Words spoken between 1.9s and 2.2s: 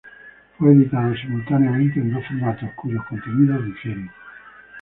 en